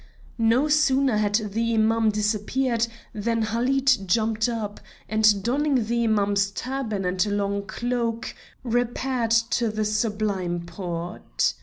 No 0.39 0.67
sooner 0.67 1.17
had 1.17 1.35
the 1.35 1.75
Imam 1.75 2.09
disappeared 2.09 2.87
than 3.13 3.43
Halid 3.43 4.07
jumped 4.07 4.49
up, 4.49 4.79
and, 5.07 5.43
donning 5.43 5.85
the 5.85 6.05
Imam's 6.05 6.49
turban 6.49 7.05
and 7.05 7.23
long 7.27 7.67
cloak, 7.67 8.33
repaired 8.63 9.29
to 9.29 9.69
the 9.69 9.85
Sublime 9.85 10.65
Porte. 10.65 11.53